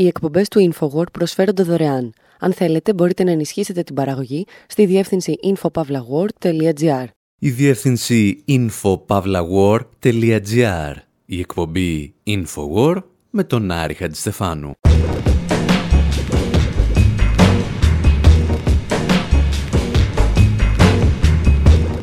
[0.00, 2.12] Οι εκπομπές του InfoWord προσφέρονται δωρεάν.
[2.38, 7.04] Αν θέλετε, μπορείτε να ενισχύσετε την παραγωγή στη διεύθυνση infopavlagor.gr.
[7.38, 10.94] Η διεύθυνση infopavlagor.gr.
[11.24, 14.72] Η εκπομπή InfoWord με τον Άρη Χατζηστεφάνου.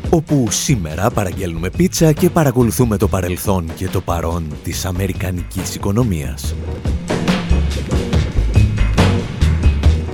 [0.10, 6.56] όπου σήμερα παραγγέλνουμε πίτσα και παρακολουθούμε το παρελθόν και το παρόν της αμερικανικής οικονομίας.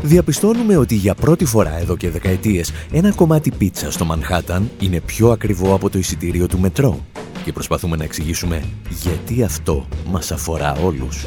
[0.05, 5.29] Διαπιστώνουμε ότι για πρώτη φορά εδώ και δεκαετίες ένα κομμάτι πίτσα στο Μανχάταν είναι πιο
[5.29, 7.05] ακριβό από το εισιτήριο του μετρό
[7.43, 11.25] και προσπαθούμε να εξηγήσουμε γιατί αυτό μας αφορά όλους.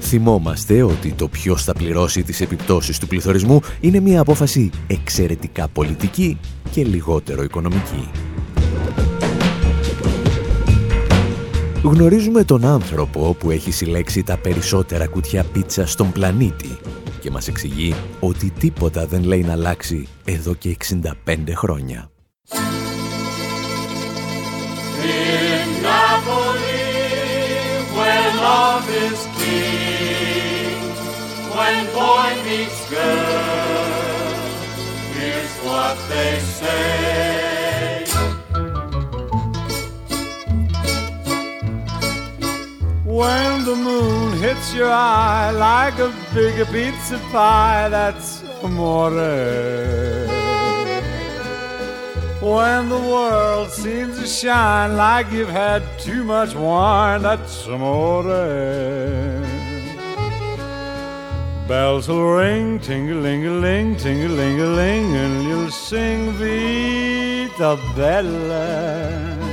[0.00, 6.38] Θυμόμαστε ότι το ποιος θα πληρώσει τις επιπτώσεις του πληθωρισμού είναι μια απόφαση εξαιρετικά πολιτική
[6.70, 8.08] και λιγότερο οικονομική.
[11.86, 16.78] Γνωρίζουμε τον άνθρωπο που έχει συλλέξει τα περισσότερα κουτιά πίτσα στον πλανήτη
[17.20, 20.76] και μας εξηγεί ότι τίποτα δεν λέει να αλλάξει εδώ και
[21.26, 22.10] 65 χρόνια.
[31.56, 34.34] when boy meets girl,
[35.16, 37.45] here's what they say.
[43.16, 49.10] When the moon hits your eye like a big pizza pie, that's amore.
[52.42, 58.22] When the world seems to shine like you've had too much wine, that's amore.
[61.66, 69.45] Bells will ring, ting-a-ling-a-ling, ting-a-ling-a-ling, and you'll sing Vita Bella.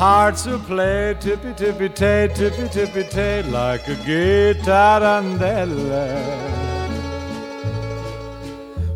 [0.00, 6.08] Hearts will play tippy-tippy-tay, tippy-tippy-tay, like a guitarandella.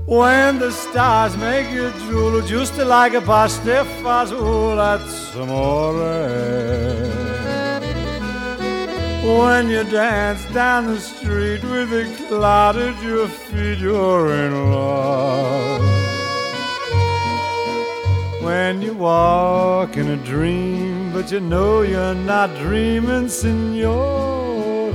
[0.07, 5.93] When the stars make you drool, just like a pasta fazool, that's amore.
[9.41, 15.83] When you dance down the street with a cloud at your feet, you're in love.
[18.43, 24.93] When you walk in a dream, but you know you're not dreaming, signore.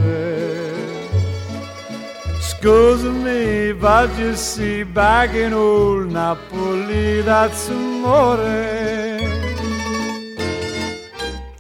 [2.38, 3.42] Excuse me,
[3.88, 8.68] but you see, back in old Napoli, that's amore.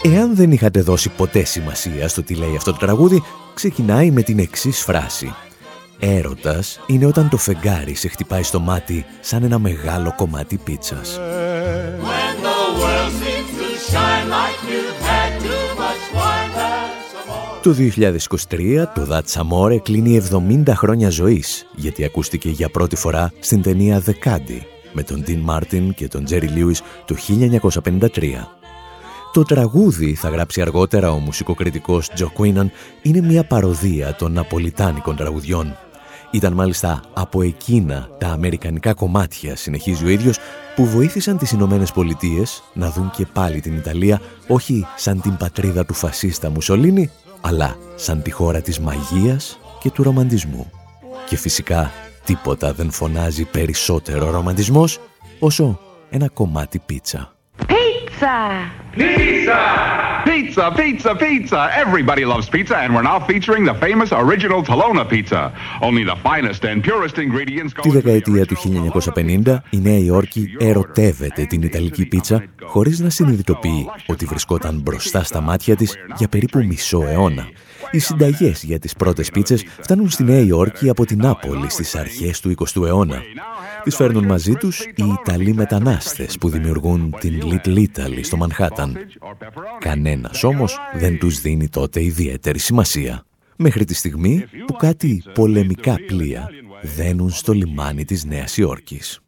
[0.01, 4.39] Εάν δεν είχατε δώσει ποτέ σημασία στο τι λέει αυτό το τραγούδι, ξεκινάει με την
[4.39, 5.33] εξής φράση.
[5.99, 11.19] Έρωτας είναι όταν το φεγγάρι σε χτυπάει στο μάτι σαν ένα μεγάλο κομμάτι πίτσας.
[17.69, 23.61] Το 2023 το That's Amore κλείνει 70 χρόνια ζωής, γιατί ακούστηκε για πρώτη φορά στην
[23.61, 24.61] ταινία The Caddy
[24.93, 27.15] με τον Dean Martin και τον Jerry Lewis το
[27.83, 28.09] 1953.
[29.33, 32.71] Το τραγούδι, θα γράψει αργότερα ο μουσικοκριτικός Τζο Κουίναν,
[33.01, 35.77] είναι μια παροδία των ναπολιτάνικων τραγουδιών.
[36.31, 40.37] Ήταν μάλιστα από εκείνα τα αμερικανικά κομμάτια, συνεχίζει ο ίδιος,
[40.75, 45.85] που βοήθησαν τις Ηνωμένες Πολιτείες να δουν και πάλι την Ιταλία όχι σαν την πατρίδα
[45.85, 47.09] του φασίστα Μουσολίνη,
[47.41, 50.71] αλλά σαν τη χώρα της μαγείας και του ρομαντισμού.
[51.27, 51.91] Και φυσικά
[52.25, 54.99] τίποτα δεν φωνάζει περισσότερο ρομαντισμός
[55.39, 55.79] όσο
[56.09, 57.33] ένα κομμάτι πίτσα.
[57.67, 58.97] Pizza!
[58.97, 60.18] Pizza!
[60.29, 61.59] Pizza, pizza, pizza!
[61.85, 65.41] Everybody loves pizza, and we're now featuring the famous original Tolona pizza.
[65.81, 71.45] Only the finest and purest ingredients go Τη δεκαετία του 1950, η Νέα Υόρκη ερωτεύεται
[71.45, 77.05] την Ιταλική πίτσα χωρίς να συνειδητοποιεί ότι βρισκόταν μπροστά στα μάτια της για περίπου μισό
[77.07, 77.47] αιώνα.
[77.91, 82.39] Οι συνταγές για τις πρώτες πίτσες φτάνουν στη Νέα Υόρκη από την Νάπολη στις αρχές
[82.39, 83.21] του 20ου αιώνα.
[83.83, 88.97] Τις φέρνουν μαζί τους οι Ιταλοί μετανάστες που δημιουργούν την Little Italy στο Μανχάταν.
[89.79, 93.23] Κανένας όμως δεν τους δίνει τότε ιδιαίτερη σημασία.
[93.55, 96.49] Μέχρι τη στιγμή που κάτι πολεμικά πλοία
[96.81, 99.19] δένουν στο λιμάνι της Νέας Υόρκης.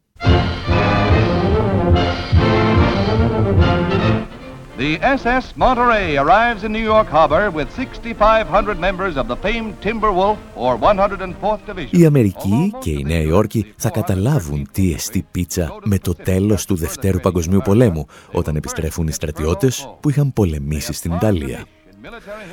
[4.87, 10.37] The SS Monterey arrives in New York Harbor with 6,500 members of the famed Timberwolf
[10.55, 11.99] or 104th Division.
[11.99, 16.75] Η Αμερική και η Νέα Υόρκη θα καταλάβουν τι εστί πίτσα με το τέλος του
[16.75, 21.65] Δευτέρου Παγκοσμίου Πολέμου όταν επιστρέφουν οι στρατιώτες που είχαν πολεμήσει στην Ιταλία.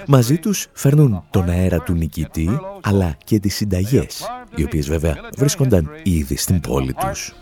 [0.07, 5.91] Μαζί τους φέρνουν τον αέρα του νικητή αλλά και τις συνταγές, οι οποίες βέβαια βρίσκονταν
[6.03, 7.35] ήδη στην πόλη τους.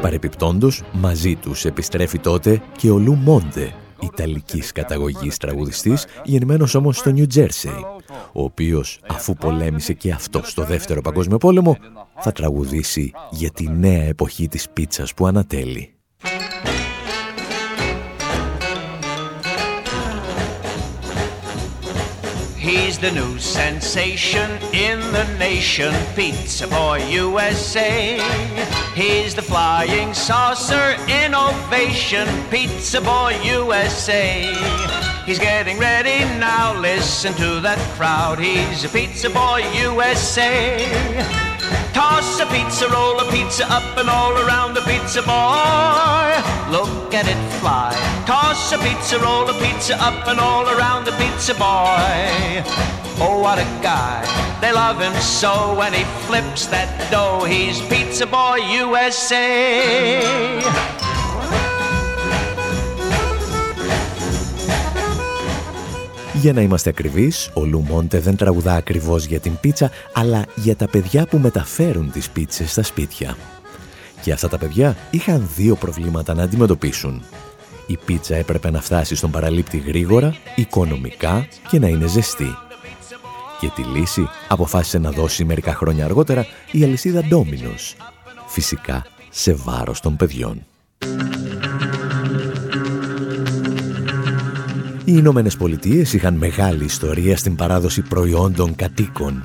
[0.00, 7.10] Παρεπιπτόντος, μαζί τους επιστρέφει τότε και ο Λου Μόντε, Ιταλικής καταγωγής τραγουδιστής, γεννημένος όμως στο
[7.10, 7.84] Νιου Τζέρσεϊ,
[8.32, 11.76] ο οποίος, αφού πολέμησε και αυτό στο Δεύτερο Παγκόσμιο Πόλεμο,
[12.18, 15.97] θα τραγουδήσει για τη νέα εποχή της πίτσας που ανατέλει.
[22.68, 28.20] He's the new sensation in the nation, Pizza Boy USA.
[28.94, 34.52] He's the flying saucer innovation, Pizza Boy USA.
[35.24, 38.38] He's getting ready now, listen to that crowd.
[38.38, 41.47] He's a Pizza Boy USA.
[41.92, 46.32] Toss a pizza, roll a pizza up and all around the pizza boy.
[46.70, 47.92] Look at it fly.
[48.26, 52.62] Toss a pizza, roll a pizza up and all around the pizza boy.
[53.20, 54.22] Oh, what a guy.
[54.60, 57.44] They love him so when he flips that dough.
[57.44, 60.62] He's Pizza Boy USA.
[66.40, 70.88] Για να είμαστε ακριβείς, ο Λουμόντε δεν τραγουδά ακριβώς για την πίτσα, αλλά για τα
[70.88, 73.36] παιδιά που μεταφέρουν τις πίτσες στα σπίτια.
[74.22, 77.22] Και αυτά τα παιδιά είχαν δύο προβλήματα να αντιμετωπίσουν.
[77.86, 82.56] Η πίτσα έπρεπε να φτάσει στον παραλήπτη γρήγορα, οικονομικά και να είναι ζεστή.
[83.60, 87.96] Και τη λύση αποφάσισε να δώσει μερικά χρόνια αργότερα η αλυσίδα Ντόμινος.
[88.46, 90.66] Φυσικά σε βάρος των παιδιών.
[95.08, 99.42] Οι Ηνωμένες Πολιτείες είχαν μεγάλη ιστορία στην παράδοση προϊόντων κατοίκων.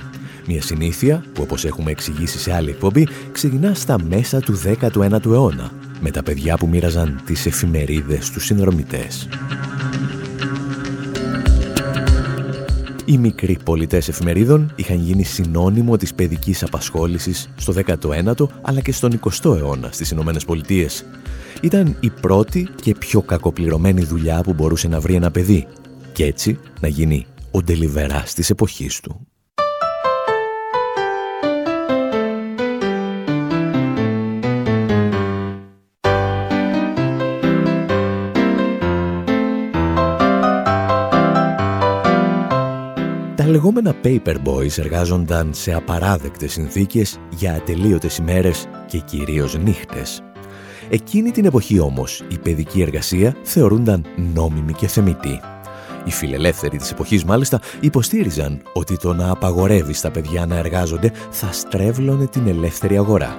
[0.48, 5.72] Μια συνήθεια που όπως έχουμε εξηγήσει σε άλλη εκπομπή ξεκινά στα μέσα του 19ου αιώνα
[6.00, 9.28] με τα παιδιά που μοίραζαν τις εφημερίδες τους συνδρομητές.
[13.06, 19.20] Οι μικροί πολιτές εφημερίδων είχαν γίνει συνώνυμο της παιδικής απασχόλησης στο 19ο αλλά και στον
[19.20, 21.06] 20ο αιώνα στις Ηνωμένες Πολιτείες
[21.64, 25.68] ήταν η πρώτη και πιο κακοπληρωμένη δουλειά που μπορούσε να βρει ένα παιδί
[26.14, 29.28] και έτσι να γίνει ο ντελιβεράς της εποχής του.
[43.36, 50.24] Τα λεγόμενα paper boys εργάζονταν σε απαράδεκτες συνθήκες για ατελείωτες ημέρες και κυρίως νύχτες.
[50.90, 55.40] Εκείνη την εποχή όμως η παιδική εργασία θεωρούνταν νόμιμη και θεμητή.
[56.06, 61.52] Οι φιλελεύθεροι της εποχής μάλιστα υποστήριζαν ότι το να απαγορεύεις στα παιδιά να εργάζονται θα
[61.52, 63.38] στρέβλωνε την ελεύθερη αγορά.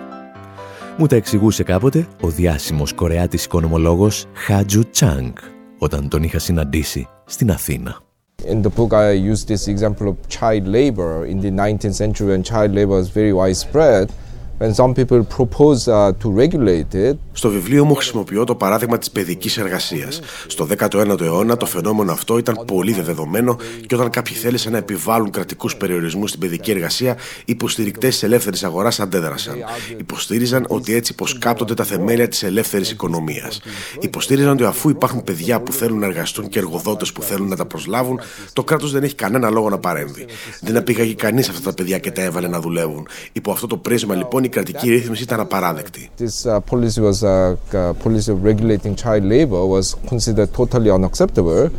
[0.96, 5.32] Μου τα εξηγούσε κάποτε ο διάσημος κορεάτης οικονομολόγος Χάτζου Τσάνγκ
[5.78, 8.02] όταν τον είχα συναντήσει στην Αθήνα.
[8.46, 12.42] In the book I use this example of child labor in the 19th century when
[12.42, 14.06] child labor was very widespread.
[17.32, 20.20] Στο βιβλίο μου χρησιμοποιώ το παράδειγμα της παιδικής εργασίας.
[20.46, 23.56] Στο 19ο αιώνα το φαινόμενο αυτό ήταν πολύ δεδομένο
[23.86, 28.64] και όταν κάποιοι θέλησαν να επιβάλλουν κρατικούς περιορισμούς στην παιδική εργασία, οι υποστηρικτές της ελεύθερης
[28.64, 29.54] αγοράς αντέδρασαν.
[29.98, 33.60] Υποστήριζαν ότι έτσι υποσκάπτονται τα θεμέλια της ελεύθερης οικονομίας.
[34.00, 37.66] Υποστήριζαν ότι αφού υπάρχουν παιδιά που θέλουν να εργαστούν και εργοδότες που θέλουν να τα
[37.66, 38.20] προσλάβουν,
[38.52, 40.26] το κράτος δεν έχει κανένα λόγο να παρέμβει.
[40.60, 43.08] Δεν απήγαγε κανείς αυτά τα παιδιά και τα έβαλε να δουλεύουν.
[43.32, 46.10] Υπό αυτό το πρίσμα λοιπόν η κρατική ρύθμιση ήταν απαράδεκτη.
[46.18, 51.70] This uh, policy was a uh, policy of regulating child labor was considered totally unacceptable.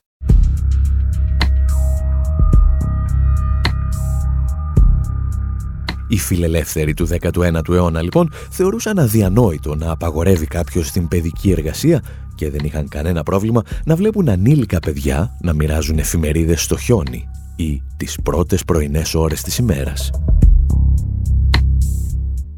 [6.07, 12.03] Οι φιλελεύθεροι του 19ου αιώνα λοιπόν θεωρούσαν αδιανόητο να απαγορεύει κάποιος την παιδική εργασία
[12.35, 17.81] και δεν είχαν κανένα πρόβλημα να βλέπουν ανήλικα παιδιά να μοιράζουν εφημερίδες στο χιόνι ή
[17.97, 20.11] τις πρώτες πρωινές ώρες της ημέρας.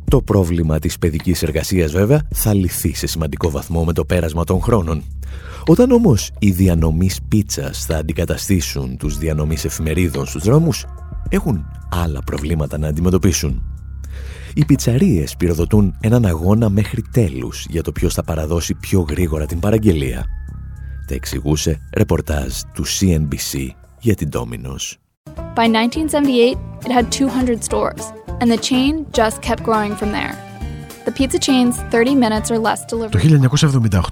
[0.09, 4.61] Το πρόβλημα της παιδικής εργασίας βέβαια θα λυθεί σε σημαντικό βαθμό με το πέρασμα των
[4.61, 5.03] χρόνων.
[5.65, 10.85] Όταν όμως οι διανομείς πίτσας θα αντικαταστήσουν τους διανομείς εφημερίδων στους δρόμους,
[11.29, 13.63] έχουν άλλα προβλήματα να αντιμετωπίσουν.
[14.53, 19.59] Οι πιτσαρίες πυροδοτούν έναν αγώνα μέχρι τέλους για το ποιος θα παραδώσει πιο γρήγορα την
[19.59, 20.25] παραγγελία.
[21.07, 24.95] Τα εξηγούσε ρεπορτάζ του CNBC για την Domino's.
[25.55, 30.46] By 1978, it had 200 stores and the chain just kept growing from there.
[33.09, 33.19] Το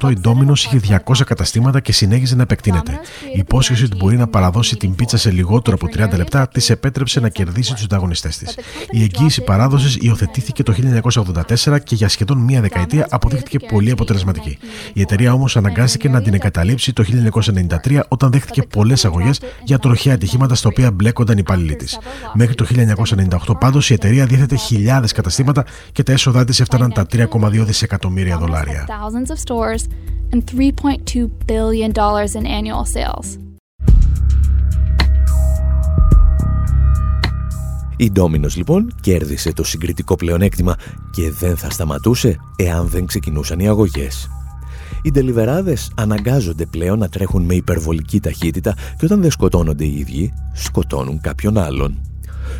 [0.01, 2.91] 1978 η Domino's είχε 200 καταστήματα και συνέχιζε να επεκτείνεται.
[3.35, 7.19] Η υπόσχεση ότι μπορεί να παραδώσει την πίτσα σε λιγότερο από 30 λεπτά της επέτρεψε
[7.19, 8.57] να κερδίσει τους ανταγωνιστές της.
[8.89, 10.73] Η εγγύηση παράδοσης υιοθετήθηκε το
[11.65, 14.57] 1984 και για σχεδόν μία δεκαετία αποδείχθηκε πολύ αποτελεσματική.
[14.93, 17.03] Η εταιρεία όμως αναγκάστηκε να την εγκαταλείψει το
[17.85, 21.99] 1993 όταν δέχτηκε πολλές αγωγές για τροχαία ατυχήματα στα οποία μπλέκονταν οι υπαλλήλοι της.
[22.33, 22.65] Μέχρι το
[23.47, 27.65] 1998 πάντως η εταιρεία διέθετε χιλιάδες καταστήματα και τα έσοδά της έφταναν ξεπέρασαν τα 3,2
[27.65, 28.85] δισεκατομμύρια δολάρια.
[37.97, 40.75] Η Ντόμινος λοιπόν κέρδισε το συγκριτικό πλεονέκτημα
[41.11, 44.29] και δεν θα σταματούσε εάν δεν ξεκινούσαν οι αγωγές.
[45.01, 50.33] Οι τελιβεράδες αναγκάζονται πλέον να τρέχουν με υπερβολική ταχύτητα και όταν δεν σκοτώνονται οι ίδιοι,
[50.53, 51.97] σκοτώνουν κάποιον άλλον.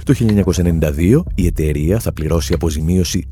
[0.03, 3.27] Το 1992 η εταιρεία θα πληρώσει αποζημίωση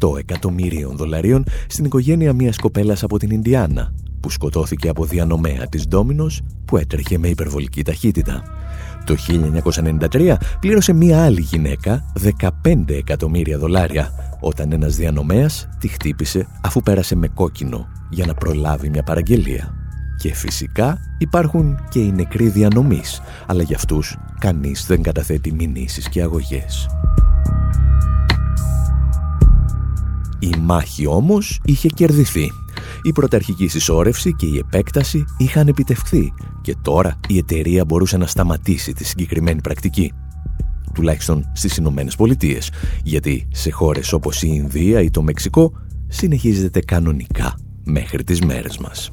[0.00, 5.88] 2,8 εκατομμυρίων δολαρίων στην οικογένεια μιας κοπέλας από την Ινδιάνα που σκοτώθηκε από διανομέα της
[5.88, 8.42] Ντόμινος που έτρεχε με υπερβολική ταχύτητα.
[9.04, 9.16] Το
[10.10, 12.12] 1993 πλήρωσε μία άλλη γυναίκα
[12.72, 18.88] 15 εκατομμύρια δολάρια όταν ένας διανομέας τη χτύπησε αφού πέρασε με κόκκινο για να προλάβει
[18.88, 19.83] μια παραγγελία.
[20.24, 26.22] Και φυσικά υπάρχουν και οι νεκροί διανομής, αλλά για αυτούς κανείς δεν καταθέτει μηνύσεις και
[26.22, 26.86] αγωγές.
[30.38, 32.50] Η μάχη όμως είχε κερδιθεί.
[33.02, 38.92] Η πρωταρχική συσσόρευση και η επέκταση είχαν επιτευχθεί και τώρα η εταιρεία μπορούσε να σταματήσει
[38.92, 40.12] τη συγκεκριμένη πρακτική.
[40.94, 42.70] Τουλάχιστον στις Ηνωμένες Πολιτείες,
[43.02, 45.72] γιατί σε χώρες όπως η Ινδία ή το Μεξικό
[46.08, 49.10] συνεχίζεται κανονικά μέχρι τις μέρες μας.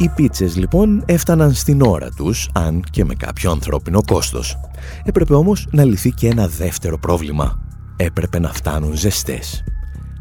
[0.00, 4.58] Οι πίτσες λοιπόν έφταναν στην ώρα τους, αν και με κάποιο ανθρώπινο κόστος.
[5.04, 7.60] Έπρεπε όμως να λυθεί και ένα δεύτερο πρόβλημα.
[7.96, 9.64] Έπρεπε να φτάνουν ζεστές.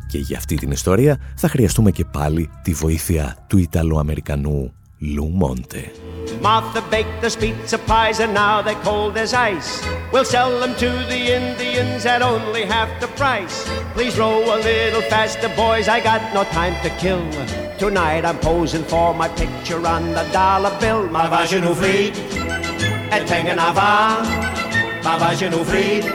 [0.07, 5.91] Και για αυτή την ιστορία θα χρειαστούμε και πάλι τη βοήθεια του Ιταλοαμερικανού Λου Μόντε.
[6.41, 9.85] Martha baked the pizza pies and now they're cold as ice.
[10.11, 13.67] We'll sell them to the Indians at only half the price.
[13.93, 15.87] Please row a little faster, boys.
[15.87, 17.23] I got no time to kill.
[17.77, 21.07] Tonight I'm posing for my picture on the dollar bill.
[21.09, 22.15] Ma va je nu frid,
[23.11, 24.23] et pengen va.
[25.03, 26.05] Ma va je nu frid,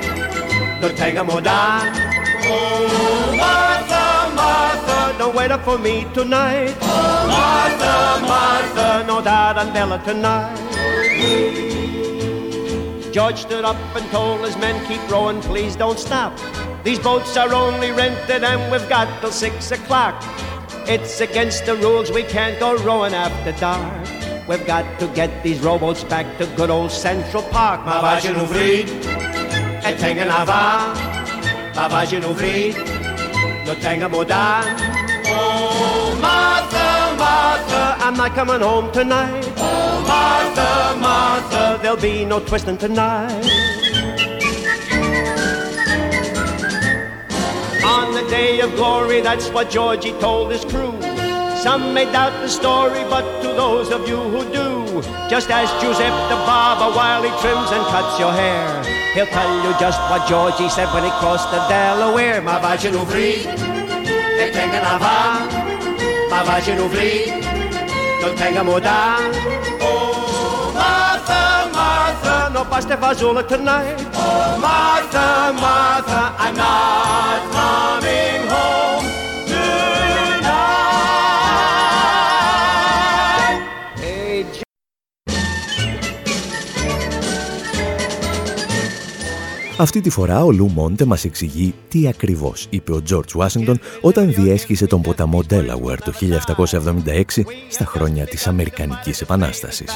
[0.80, 2.11] nu pengen mo da.
[2.44, 6.76] Oh, Martha, Martha, don't wait up for me tonight.
[6.80, 10.58] Oh, Martha, Martha, no dad and Bella tonight.
[13.12, 16.32] George stood up and told his men, keep rowing, please don't stop.
[16.82, 20.14] These boats are only rented and we've got till six o'clock.
[20.88, 24.08] It's against the rules, we can't go rowing after dark.
[24.48, 27.84] We've got to get these rowboats back to good old Central Park.
[27.84, 28.88] Ma u frid,
[29.84, 30.26] et.
[30.36, 31.11] Ma
[31.74, 32.76] vagin u frid,
[33.66, 34.62] no tenga moda.
[35.26, 39.44] Oh, Martha, Martha, I'm not coming home tonight.
[39.56, 43.44] Oh, Martha, Martha, there'll be no twisting tonight.
[47.84, 50.94] On the day of glory, that's what Georgie told his crew.
[51.62, 56.22] Some may doubt the story, but to those of you who do, just ask Giuseppe
[56.28, 58.81] the barber while he trims and cuts your hair.
[59.14, 62.40] He'll tell you just what Georgie said when he crossed the Delaware.
[62.40, 65.16] Ma vagin u frid, e tenga na va.
[66.30, 67.28] Ma vagin u frid,
[68.22, 69.20] non tenga moda.
[69.84, 74.00] Oh, Martha, Martha, no paste fazula tonight.
[74.14, 78.51] Oh, Martha, Martha, I'm not coming home
[89.78, 94.32] Αυτή τη φορά ο Λου Μόντε μας εξηγεί τι ακριβώς είπε ο Τζορτζ Ουάσιγκτον όταν
[94.32, 96.12] διέσχισε τον ποταμό Delaware το
[97.34, 99.92] 1776 στα χρόνια της Αμερικανικής Επανάστασης.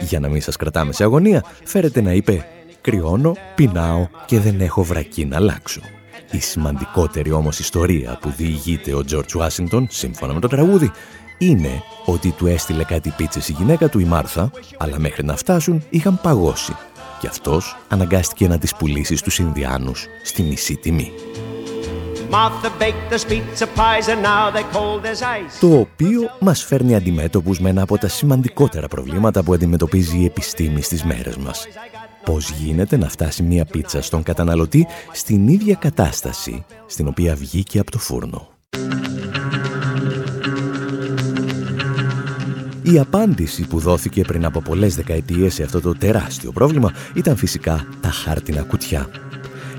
[0.00, 2.46] Για να μην σας κρατάμε σε αγωνία, φέρετε να είπε
[2.80, 5.80] «Κρυώνω, πεινάω και δεν έχω βρακή να αλλάξω».
[6.32, 10.90] Η σημαντικότερη όμως ιστορία που διηγείται ο Τζορτζ Ουάσιγκτον, σύμφωνα με το τραγούδι,
[11.42, 15.82] είναι ότι του έστειλε κάτι πίτσες η γυναίκα του η Μάρθα, αλλά μέχρι να φτάσουν
[15.90, 16.76] είχαν παγώσει
[17.20, 21.12] και αυτός αναγκάστηκε να τις πουλήσει στους Ινδιάνους στη μισή τιμή.
[25.60, 30.82] Το οποίο μας φέρνει αντιμέτωπους με ένα από τα σημαντικότερα προβλήματα που αντιμετωπίζει η επιστήμη
[30.82, 31.66] στις μέρες μας.
[32.24, 37.90] Πώς γίνεται να φτάσει μία πίτσα στον καταναλωτή στην ίδια κατάσταση στην οποία βγήκε από
[37.90, 38.48] το φούρνο.
[42.92, 47.86] Η απάντηση που δόθηκε πριν από πολλές δεκαετίες σε αυτό το τεράστιο πρόβλημα ήταν φυσικά
[48.00, 49.08] τα χάρτινα κουτιά.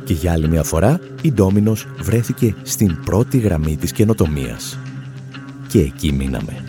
[0.03, 4.80] Και για άλλη μια φορά η Ντόμινος βρέθηκε στην πρώτη γραμμή της καινοτομίας.
[5.68, 6.65] Και εκεί μείναμε.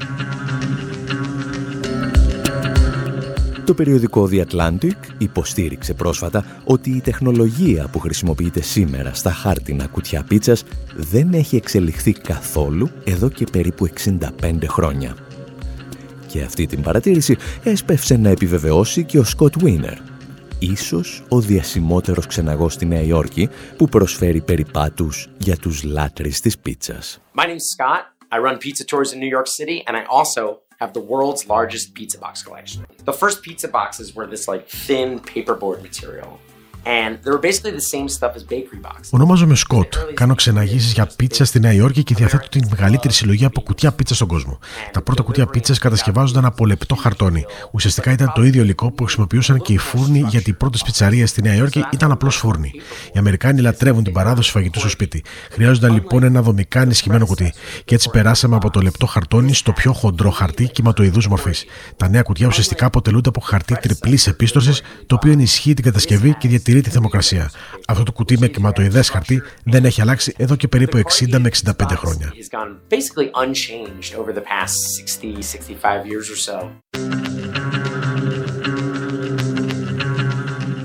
[3.65, 10.23] Το περιοδικό The Atlantic υποστήριξε πρόσφατα ότι η τεχνολογία που χρησιμοποιείται σήμερα στα χάρτινα κουτιά
[10.23, 10.65] πίτσας
[10.97, 13.89] δεν έχει εξελιχθεί καθόλου εδώ και περίπου
[14.41, 15.17] 65 χρόνια.
[16.33, 19.99] Και αυτή την παρατήρηση έσπευσε να επιβεβαιώσει και ο Σκοτ Βίνερ,
[20.59, 27.21] ίσως ο διασημότερος ξεναγός στη Νέα Υόρκη που προσφέρει περιπάτους για τους λάτρεις της πίτσας.
[27.35, 28.03] My name's Scott.
[28.35, 30.43] I run pizza tours in New York City and I also
[30.81, 32.81] have the world's largest pizza box collection.
[33.11, 36.31] The first pizza boxes were this like thin paperboard material.
[39.11, 39.95] Ονομάζομαι Σκοτ.
[40.15, 44.15] Κάνω ξεναγήσεις για πίτσα στη Νέα Υόρκη και διαθέτω την μεγαλύτερη συλλογή από κουτιά πίτσα
[44.15, 44.59] στον κόσμο.
[44.93, 47.45] Τα πρώτα κουτιά πίτσας κατασκευάζονταν από λεπτό χαρτόνι.
[47.71, 51.43] Ουσιαστικά ήταν το ίδιο υλικό που χρησιμοποιούσαν και οι φούρνοι γιατί οι πρώτε πιτσαρίε στη
[51.43, 52.71] Νέα Υόρκη ήταν απλώς φούρνοι.
[53.13, 55.25] Οι Αμερικάνοι λατρεύουν την παράδοση φαγητού στο σπίτι.
[55.51, 57.53] Χρειάζονταν λοιπόν ένα δομικά ενισχυμένο κουτί.
[57.85, 61.65] Και έτσι περάσαμε από το λεπτό χαρτόνι στο πιο χοντρό χαρτί κυματοειδούς μορφής.
[61.97, 66.49] Τα νέα κουτιά ουσιαστικά αποτελούνται από χαρτί τριπλής επίστρωση, το οποίο ενισχύει την κατασκευή και
[66.49, 67.51] διατηρεί τη θερμοκρασία.
[67.87, 71.73] Αυτό το κουτί με κυματοειδές χαρτί δεν έχει αλλάξει εδώ και περίπου 60 με 65
[71.97, 72.33] χρόνια.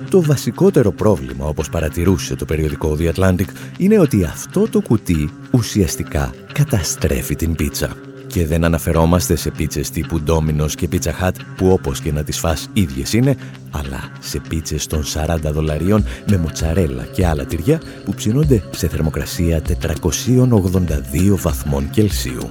[0.10, 6.34] Το βασικότερο πρόβλημα, όπως παρατηρούσε το περιοδικό The Atlantic, είναι ότι αυτό το κουτί ουσιαστικά
[6.54, 8.07] καταστρέφει την πίτσα.
[8.28, 12.40] Και δεν αναφερόμαστε σε πίτσες τύπου Domino's και Pizza Hut που όπως και να τις
[12.40, 13.36] φας ίδιες είναι,
[13.72, 19.62] αλλά σε πίτσες των 40 δολαρίων με μοτσαρέλα και άλλα τυριά που ψήνονται σε θερμοκρασία
[19.62, 22.50] 482 βαθμών Κελσίου.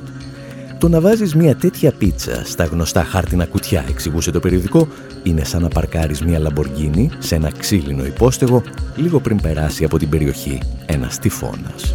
[0.78, 4.88] Το να βάζεις μια τέτοια πίτσα στα γνωστά χάρτινα κουτιά, εξηγούσε το περιοδικό,
[5.23, 8.62] είναι σαν να παρκάρεις μια λαμποργκίνη σε ένα ξύλινο υπόστεγο
[8.97, 11.95] λίγο πριν περάσει από την περιοχή ένας τυφώνας.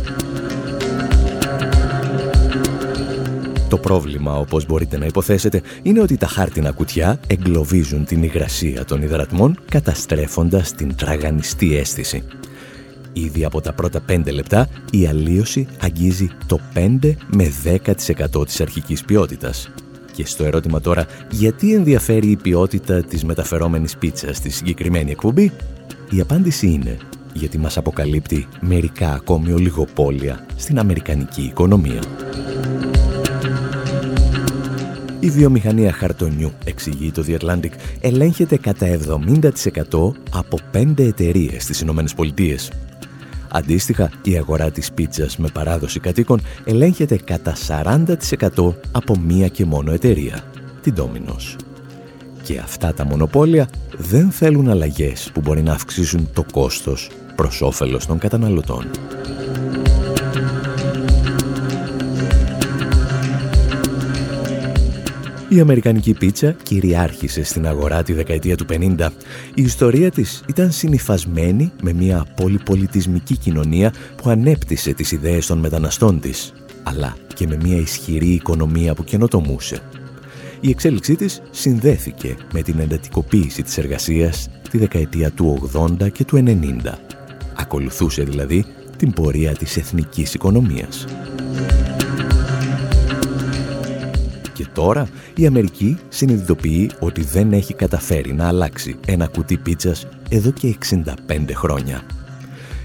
[3.72, 9.02] Το πρόβλημα, όπως μπορείτε να υποθέσετε, είναι ότι τα χάρτινα κουτιά εγκλωβίζουν την υγρασία των
[9.02, 12.24] υδρατμών, καταστρέφοντας την τραγανιστή αίσθηση.
[13.14, 19.04] Ήδη από τα πρώτα 5 λεπτά η αλλίωση αγγίζει το 5 με 10% της αρχικής
[19.06, 19.70] ποιότητας.
[20.14, 25.52] Και στο ερώτημα τώρα, γιατί ενδιαφέρει η ποιότητα της μεταφερόμενης πίτσας στη συγκεκριμένη εκπομπή,
[26.10, 26.98] η απάντηση είναι
[27.34, 32.02] γιατί μας αποκαλύπτει μερικά ακόμη ολιγοπόλια στην αμερικανική οικονομία.
[35.24, 39.42] Η βιομηχανία χαρτονιού, εξηγεί το The Atlantic, ελέγχεται κατά 70%
[40.32, 42.72] από 5 εταιρείες στις Ηνωμένες Πολιτείες.
[43.52, 49.92] Αντίστοιχα, η αγορά της πίτσας με παράδοση κατοίκων ελέγχεται κατά 40% από μία και μόνο
[49.92, 50.44] εταιρεία,
[50.82, 51.56] την Domino's.
[52.44, 58.06] Και αυτά τα μονοπόλια δεν θέλουν αλλαγές που μπορεί να αυξήσουν το κόστος προς όφελος
[58.06, 58.86] των καταναλωτών.
[65.54, 69.10] Η αμερικανική πίτσα κυριάρχησε στην αγορά τη δεκαετία του 50.
[69.54, 76.20] Η ιστορία της ήταν συνυφασμένη με μια πολυπολιτισμική κοινωνία που ανέπτυσε τις ιδέες των μεταναστών
[76.20, 79.80] της, αλλά και με μια ισχυρή οικονομία που καινοτομούσε.
[80.60, 86.38] Η εξέλιξή της συνδέθηκε με την εντατικοποίηση της εργασίας τη δεκαετία του 80 και του
[86.38, 86.98] 90.
[87.56, 88.66] Ακολουθούσε δηλαδή
[88.98, 91.06] την πορεία της εθνικής οικονομίας.
[94.74, 100.52] Και τώρα η Αμερική συνειδητοποιεί ότι δεν έχει καταφέρει να αλλάξει ένα κουτί πίτσας εδώ
[100.52, 101.04] και 65
[101.54, 102.02] χρόνια.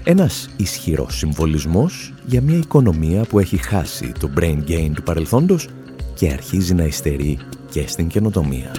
[0.03, 5.67] Ένας ισχυρός συμβολισμός για μια οικονομία που έχει χάσει το brain gain του παρελθόντος
[6.13, 7.37] και αρχίζει να υστερεί
[7.69, 8.71] και στην καινοτομία.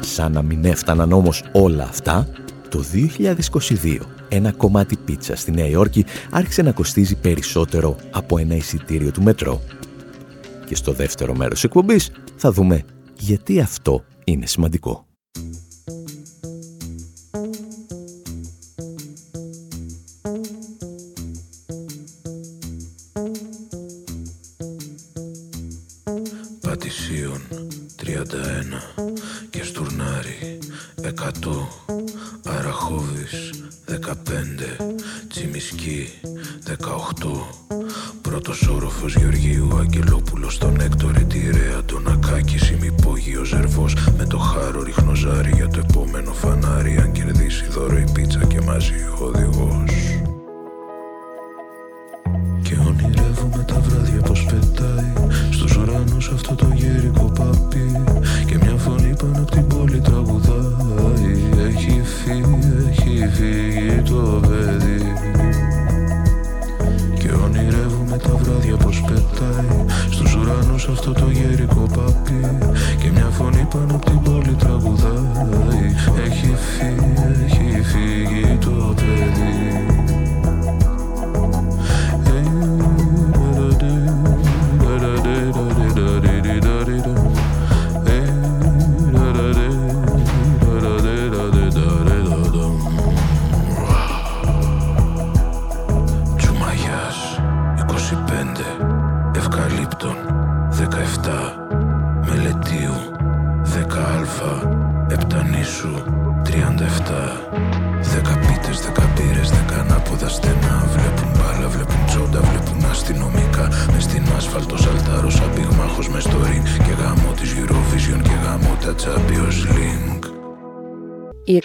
[0.00, 2.28] Σαν να μην έφταναν όμως όλα αυτά,
[2.68, 9.10] το 2022 ένα κομμάτι πίτσα στη Νέα Υόρκη άρχισε να κοστίζει περισσότερο από ένα εισιτήριο
[9.10, 9.60] του μετρό.
[10.66, 12.84] Και στο δεύτερο μέρος εκπομπής θα δούμε
[13.18, 15.07] γιατί αυτό είναι σημαντικό.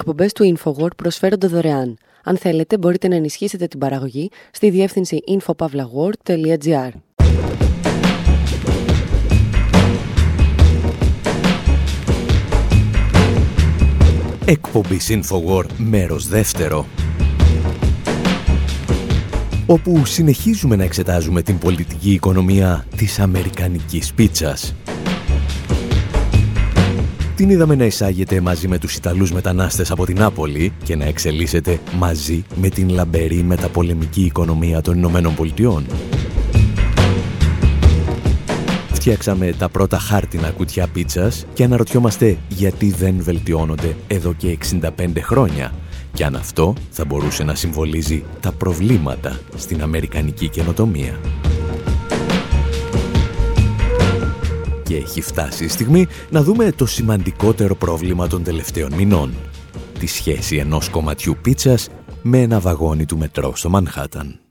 [0.04, 1.98] Εκπομπές του InfoWord προσφέρονται δωρεάν.
[2.24, 6.90] Αν θέλετε, μπορείτε να ενισχύσετε την παραγωγή στη διεύθυνση infopavlagor.gr.
[14.46, 16.88] Εκπομπής InfoWord, μέρος δεύτερο
[19.66, 24.76] όπου συνεχίζουμε να εξετάζουμε την πολιτική οικονομία της Αμερικανικής πίτσας
[27.36, 31.80] την είδαμε να εισάγεται μαζί με τους Ιταλούς μετανάστες από την Νάπολη και να εξελίσσεται
[31.98, 35.86] μαζί με την λαμπερή μεταπολεμική οικονομία των Ηνωμένων Πολιτειών.
[38.94, 44.90] Φτιάξαμε τα πρώτα χάρτινα κουτιά πίτσας και αναρωτιόμαστε γιατί δεν βελτιώνονται εδώ και 65
[45.22, 45.72] χρόνια
[46.14, 51.20] και αν αυτό θα μπορούσε να συμβολίζει τα προβλήματα στην Αμερικανική καινοτομία.
[54.94, 59.34] Και έχει φτάσει η στιγμή να δούμε το σημαντικότερο πρόβλημα των τελευταίων μηνών.
[60.00, 61.90] Τη σχέση ενός κομματιού πίτσας
[62.22, 64.43] με ένα βαγόνι του μετρό στο Μανχάταν.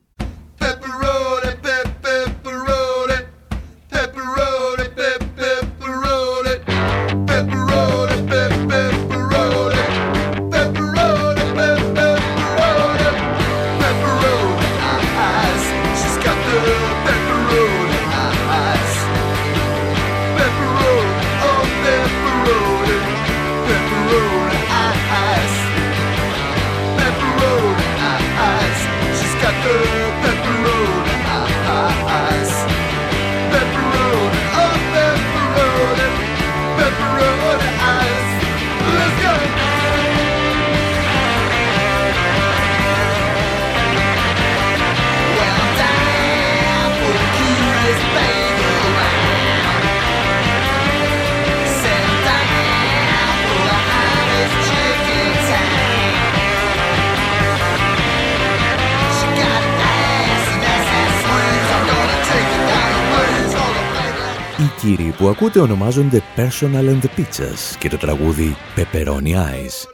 [64.83, 69.87] Κύριοι που ακούτε ονομάζονται Personal and the Pizzas και το τραγούδι Pepperoni Eyes,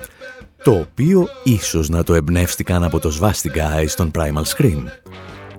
[0.63, 4.83] το οποίο ίσως να το εμπνεύστηκαν από το Svastika Eyes των Primal Scream.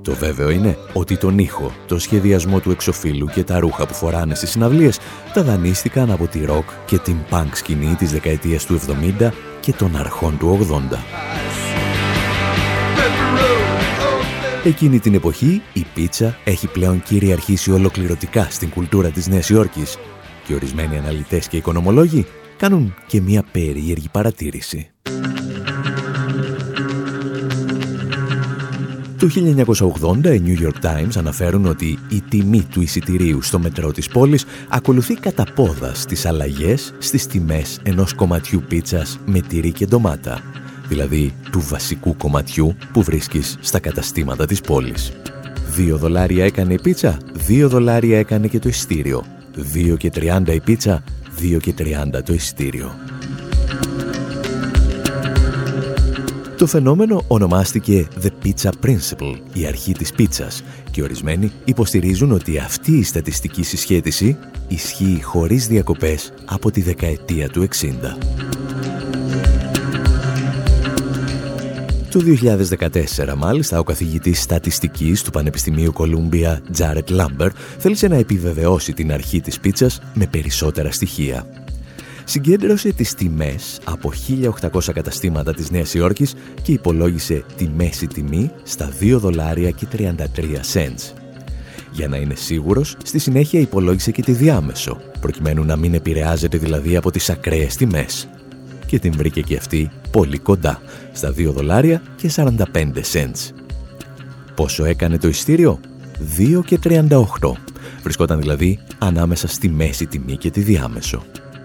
[0.02, 4.34] Το βέβαιο είναι ότι τον ήχο, το σχεδιασμό του εξοφίλου και τα ρούχα που φοράνε
[4.34, 4.98] στις συναυλίες
[5.32, 8.80] τα δανείστηκαν από τη rock και την punk σκηνή της δεκαετίας του
[9.20, 11.69] 70 και των αρχών του 80.
[14.64, 19.98] Εκείνη την εποχή η πίτσα έχει πλέον κυριαρχήσει ολοκληρωτικά στην κουλτούρα της Νέας Υόρκης
[20.46, 24.90] και ορισμένοι αναλυτές και οικονομολόγοι κάνουν και μια περίεργη παρατήρηση.
[29.18, 34.08] Το 1980 οι New York Times αναφέρουν ότι η τιμή του εισιτηρίου στο μετρό της
[34.08, 40.42] πόλης ακολουθεί κατά πόδα στις αλλαγές στις τιμές ενός κομματιού πίτσας με τυρί και ντομάτα
[40.90, 45.12] δηλαδή του βασικού κομματιού που βρίσκεις στα καταστήματα της πόλης.
[45.70, 49.24] Δύο δολάρια έκανε η πίτσα, δύο δολάρια έκανε και το ειστήριο.
[49.54, 51.02] Δύο και τριάντα η πίτσα,
[51.36, 52.94] δύο και τριάντα το ειστήριο.
[56.56, 62.92] Το φαινόμενο ονομάστηκε The Pizza Principle, η αρχή της πίτσας, και ορισμένοι υποστηρίζουν ότι αυτή
[62.92, 68.58] η στατιστική συσχέτιση ισχύει χωρίς διακοπές από τη δεκαετία του 60.
[72.10, 79.12] Το 2014, μάλιστα, ο καθηγητής στατιστικής του Πανεπιστημίου Κολούμπια, Τζάρετ Λάμπερ, θέλησε να επιβεβαιώσει την
[79.12, 81.46] αρχή της πίτσας με περισσότερα στοιχεία.
[82.24, 84.12] Συγκέντρωσε τις τιμές από
[84.70, 90.60] 1.800 καταστήματα της Νέας Υόρκης και υπολόγισε τη μέση τιμή στα 2 δολάρια και 33
[90.72, 91.14] cents.
[91.92, 96.96] Για να είναι σίγουρος, στη συνέχεια υπολόγισε και τη διάμεσο, προκειμένου να μην επηρεάζεται δηλαδή
[96.96, 98.28] από τις ακραίες τιμές.
[98.90, 100.80] Και την βρήκε και αυτή πολύ κοντά,
[101.12, 102.54] στα 2 δολάρια και 45
[103.12, 103.52] cents.
[104.54, 105.80] Πόσο έκανε το ειστήριο;
[106.38, 107.18] 2 και 38.
[108.02, 111.22] Βρισκόταν δηλαδή ανάμεσα στη μέση τιμή και τη διάμεσο.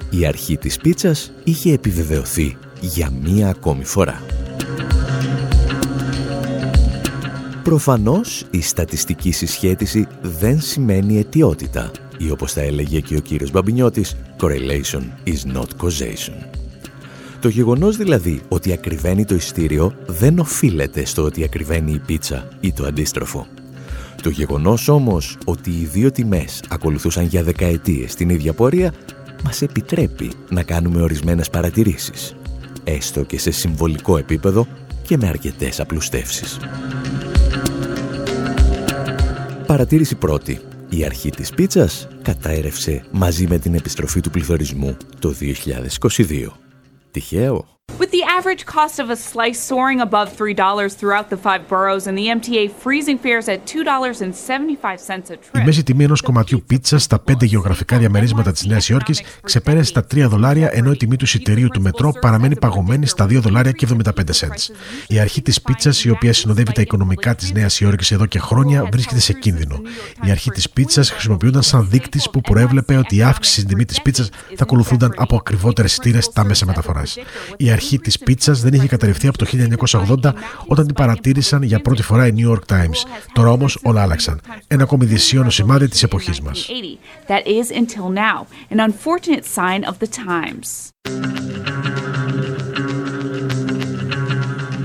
[0.10, 4.22] η αρχή της πίτσας είχε επιβεβαιωθεί για μία ακόμη φορά.
[7.64, 14.16] Προφανώς η στατιστική συσχέτιση δεν σημαίνει αιτιότητα ή όπως θα έλεγε και ο κύριος Μπαμπινιώτης
[14.40, 16.65] «correlation is not causation».
[17.46, 22.74] Το γεγονός δηλαδή ότι ακριβένει το ειστήριο δεν οφείλεται στο ότι ακριβένει η πίτσα ή
[22.74, 23.48] το αντίστροφο.
[24.22, 28.94] Το γεγονός όμως ότι οι δύο τιμές ακολουθούσαν για δεκαετίες την ίδια πορεία
[29.44, 32.36] μας επιτρέπει να κάνουμε ορισμένες παρατηρήσεις,
[32.84, 34.68] έστω και σε συμβολικό επίπεδο
[35.04, 36.60] και με αρκετές απλουστεύσεις.
[39.66, 40.60] Παρατήρηση πρώτη.
[40.90, 46.65] Η αρχή της πίτσας κατάερευσε μαζί με την επιστροφή του πληθωρισμού το 2022.
[47.16, 47.66] Τυχαίο;
[48.02, 50.56] With the average cost of a slice soaring above $3
[51.00, 55.62] throughout the five boroughs and the MTA freezing fares at $2.75 a trip.
[55.62, 60.06] Η μέση τιμή ενός κομματιού πίτσα στα πέντε γεωγραφικά διαμερίσματα της Νέας Υόρκης ξεπέρασε τα
[60.14, 63.88] 3 δολάρια ενώ η τιμή του εισιτηρίου του μετρό παραμένει παγωμένη στα 2 δολάρια και
[64.04, 64.76] 75 cents.
[65.08, 68.88] Η αρχή της πίτσας η οποία συνοδεύει τα οικονομικά της Νέας Υόρκης εδώ και χρόνια
[68.92, 69.82] βρίσκεται σε κίνδυνο.
[70.26, 74.02] Η αρχή της πίτσας χρησιμοποιούνταν σαν δείκτης που προέβλεπε ότι η αύξηση στην τιμή της
[74.02, 77.18] πίτσας θα ακολουθούνταν από ακριβότερες εισιτήρες στα μέσα μεταφοράς.
[77.58, 80.34] Η αρχή της πίτσας δεν είχε καταρριφθεί από το 1980
[80.68, 83.00] όταν την παρατήρησαν για πρώτη φορά οι New York Times.
[83.34, 84.42] Τώρα όμως όλα άλλαξαν.
[84.68, 86.70] Ένα ακόμη δυσίωνο σημάδι της εποχής μας.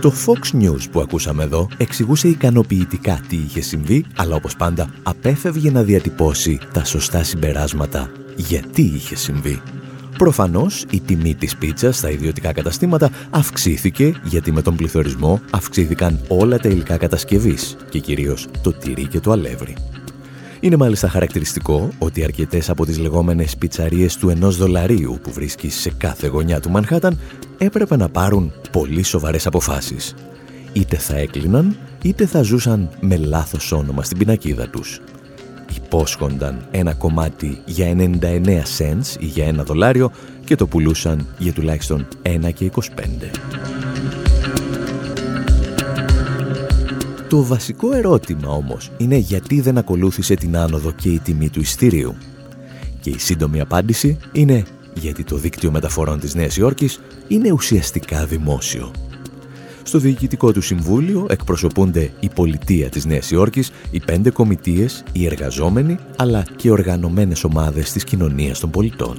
[0.01, 5.71] Το Fox News που ακούσαμε εδώ εξηγούσε ικανοποιητικά τι είχε συμβεί, αλλά όπως πάντα απέφευγε
[5.71, 9.63] να διατυπώσει τα σωστά συμπεράσματα γιατί είχε συμβεί;
[10.21, 16.59] Προφανώς η τιμή της πίτσας στα ιδιωτικά καταστήματα αυξήθηκε γιατί με τον πληθωρισμό αυξήθηκαν όλα
[16.59, 19.77] τα υλικά κατασκευής και κυρίως το τυρί και το αλεύρι.
[20.61, 25.91] Είναι μάλιστα χαρακτηριστικό ότι αρκετές από τις λεγόμενες πιτσαρίες του ενός δολαρίου που βρίσκεις σε
[25.91, 27.19] κάθε γωνιά του Μανχάταν
[27.59, 30.15] έπρεπε να πάρουν πολύ σοβαρές αποφάσεις.
[30.73, 35.01] Είτε θα έκλειναν, είτε θα ζούσαν με λάθος όνομα στην πινακίδα τους
[35.77, 38.19] υπόσχονταν ένα κομμάτι για 99
[38.79, 40.11] cents ή για ένα δολάριο
[40.45, 42.81] και το πουλούσαν για τουλάχιστον 1 και 25.
[47.29, 52.15] Το βασικό ερώτημα όμως είναι γιατί δεν ακολούθησε την άνοδο και η τιμή του ειστήριου.
[53.01, 58.91] Και η σύντομη απάντηση είναι γιατί το δίκτυο μεταφορών της Νέας Υόρκης είναι ουσιαστικά δημόσιο
[59.83, 65.99] στο διοικητικό του συμβούλιο εκπροσωπούνται η πολιτεία της Νέας Υόρκης, οι πέντε κομιτείες, οι εργαζόμενοι,
[66.17, 69.19] αλλά και οργανωμένες ομάδες της κοινωνίας των πολιτών.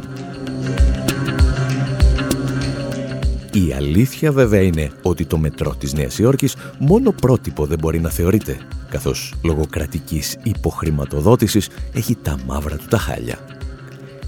[3.53, 8.09] Η αλήθεια βέβαια είναι ότι το μετρό της Νέας Υόρκης μόνο πρότυπο δεν μπορεί να
[8.09, 8.57] θεωρείται,
[8.89, 13.37] καθώς λόγω κρατικής υποχρηματοδότησης έχει τα μαύρα του τα χάλια.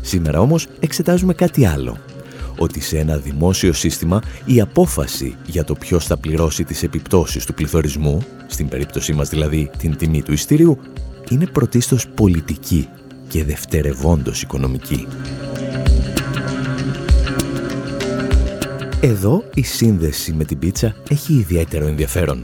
[0.02, 1.98] Σήμερα όμως εξετάζουμε κάτι άλλο
[2.64, 7.54] ότι σε ένα δημόσιο σύστημα η απόφαση για το ποιος θα πληρώσει τις επιπτώσεις του
[7.54, 10.78] πληθωρισμού, στην περίπτωσή μας δηλαδή την τιμή του ειστήριου,
[11.30, 12.88] είναι πρωτίστως πολιτική
[13.28, 15.08] και δευτερευόντως οικονομική.
[19.02, 22.44] Εδώ η σύνδεση με την πίτσα έχει ιδιαίτερο ενδιαφέρον.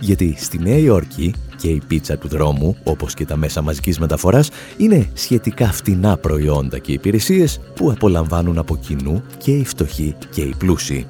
[0.00, 4.50] Γιατί στη Νέα Υόρκη και η πίτσα του δρόμου, όπως και τα μέσα μαζικής μεταφοράς,
[4.76, 10.54] είναι σχετικά φτηνά προϊόντα και υπηρεσίες που απολαμβάνουν από κοινού και οι φτωχοί και οι
[10.58, 11.06] πλούσιοι.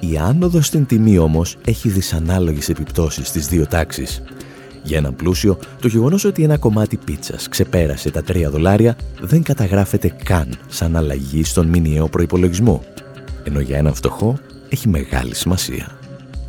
[0.00, 4.22] Η άνοδος στην τιμή όμως έχει δυσανάλογες επιπτώσεις στις δύο τάξεις.
[4.82, 10.14] Για έναν πλούσιο, το γεγονός ότι ένα κομμάτι πίτσας ξεπέρασε τα 3 δολάρια δεν καταγράφεται
[10.24, 12.82] καν σαν αλλαγή στον μηνιαίο προϋπολογισμό.
[13.44, 15.99] Ενώ για έναν φτωχό έχει μεγάλη σημασία.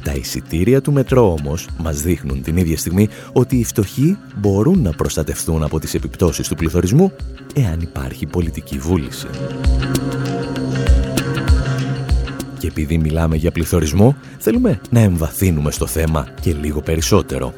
[0.03, 4.91] Τα εισιτήρια του μετρό όμως μας δείχνουν την ίδια στιγμή ότι οι φτωχοί μπορούν να
[4.91, 7.11] προστατευτούν από τις επιπτώσεις του πληθωρισμού
[7.55, 9.27] εάν υπάρχει πολιτική βούληση.
[12.59, 17.53] Και επειδή μιλάμε για πληθωρισμό, θέλουμε να εμβαθύνουμε στο θέμα και λίγο περισσότερο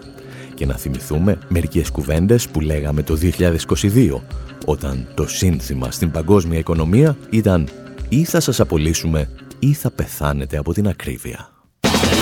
[0.54, 4.22] και να θυμηθούμε μερικές κουβέντες που λέγαμε το 2022
[4.66, 7.68] όταν το σύνθημα στην παγκόσμια οικονομία ήταν
[8.10, 9.30] ή θα σας απολύσουμε
[9.60, 11.53] ή θα πεθάνετε από την ακρίβεια.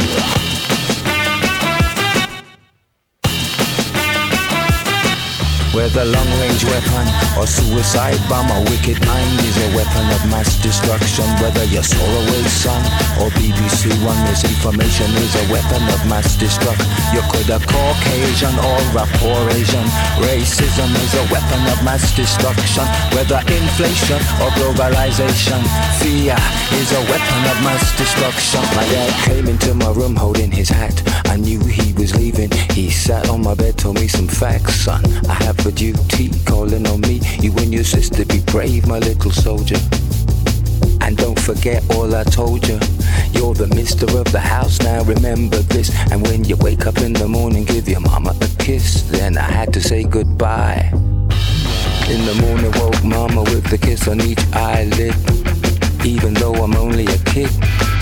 [0.02, 0.41] Yeah.
[5.72, 7.08] Whether long-range weapon
[7.40, 11.24] or suicide bomb, a wicked mind is a weapon of mass destruction.
[11.40, 12.84] Whether you're Solarway Sun
[13.24, 16.92] or BBC One, misinformation is a weapon of mass destruction.
[17.16, 19.08] You could a Caucasian or a
[19.56, 19.88] Asian.
[20.20, 22.84] Racism is a weapon of mass destruction.
[23.16, 25.64] Whether inflation or globalization,
[26.04, 26.36] fear
[26.76, 28.60] is a weapon of mass destruction.
[28.76, 31.02] My dad came into my room holding his hat.
[31.28, 32.52] I knew he was leaving.
[32.76, 35.02] He sat on my bed, told me some facts, son.
[35.30, 37.20] I have for duty, calling on me.
[37.40, 39.78] You and your sister be brave, my little soldier.
[41.02, 42.80] And don't forget all I told you.
[43.32, 45.92] You're the mister of the house now, remember this.
[46.12, 49.04] And when you wake up in the morning, give your mama a kiss.
[49.04, 50.90] Then I had to say goodbye.
[52.10, 55.16] In the morning, woke mama with the kiss on each eyelid.
[56.06, 57.52] Even though I'm only a kid,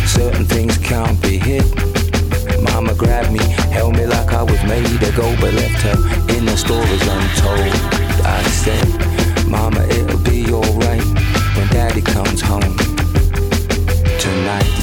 [0.07, 1.88] certain things can't be hid.
[2.61, 3.39] Mama grabbed me,
[3.71, 5.97] held me like I was made to go, but left her
[6.35, 7.73] in the stories untold.
[8.25, 8.87] I said,
[9.47, 11.03] Mama, it'll be alright
[11.55, 12.77] when Daddy comes home
[14.19, 14.78] tonight.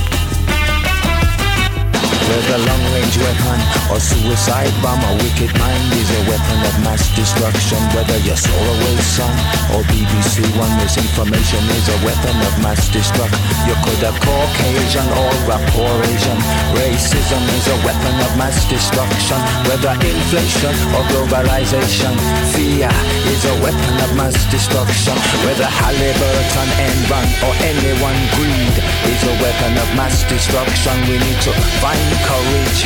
[2.27, 7.07] Whether long range weapon or suicide bomb, a wicked mind is a weapon of mass
[7.15, 7.79] destruction.
[7.95, 9.31] Whether you're Solarway Sun
[9.71, 13.39] or BBC One, misinformation is a weapon of mass destruction.
[13.71, 16.39] You could have Caucasian or a poor Asian.
[16.75, 19.39] Racism is a weapon of mass destruction.
[19.71, 22.11] Whether inflation or globalization,
[22.51, 22.91] fear
[23.31, 25.15] is a weapon of mass destruction.
[25.47, 28.77] Whether Halliburton, Enron or anyone greed
[29.15, 30.95] is a weapon of mass destruction.
[31.07, 32.81] We need to find courage.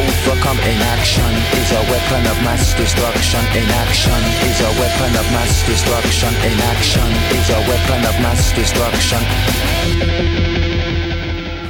[0.00, 3.42] Overcome inaction is a weapon of mass destruction.
[3.62, 6.30] Inaction is a weapon of mass destruction.
[6.52, 9.22] Inaction is a weapon of mass destruction.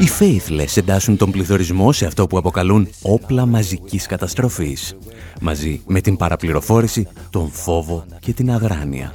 [0.01, 4.97] Οι Faithless εντάσσουν τον πληθωρισμό σε αυτό που αποκαλούν όπλα μαζικής καταστροφής,
[5.41, 9.15] μαζί με την παραπληροφόρηση, τον φόβο και την αδράνεια.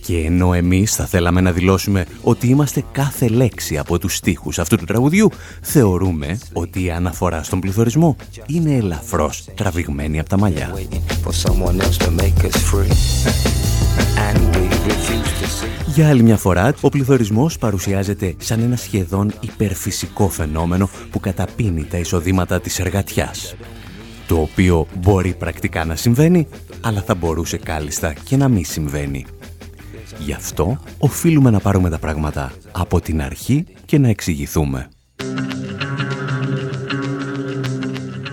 [0.00, 4.76] Και ενώ εμείς θα θέλαμε να δηλώσουμε ότι είμαστε κάθε λέξη από τους στίχους αυτού
[4.76, 5.30] του τραγουδιού,
[5.62, 10.74] θεωρούμε ότι η αναφορά στον πληθωρισμό είναι ελαφρώς τραβηγμένη από τα μαλλιά.
[15.86, 21.98] Για άλλη μια φορά, ο πληθωρισμός παρουσιάζεται σαν ένα σχεδόν υπερφυσικό φαινόμενο που καταπίνει τα
[21.98, 23.54] εισοδήματα της εργατιάς.
[24.26, 26.48] Το οποίο μπορεί πρακτικά να συμβαίνει,
[26.80, 29.26] αλλά θα μπορούσε κάλλιστα και να μην συμβαίνει.
[30.18, 34.88] Γι' αυτό οφείλουμε να πάρουμε τα πράγματα από την αρχή και να εξηγηθούμε.